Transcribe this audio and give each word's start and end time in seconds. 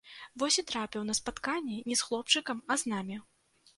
Вось 0.43 0.55
і 0.61 0.63
трапіў 0.71 1.03
на 1.09 1.15
спатканне 1.19 1.77
не 1.91 1.95
з 2.01 2.07
хлопчыкам, 2.07 2.67
а 2.73 2.83
з 2.85 2.95
намі. 2.95 3.21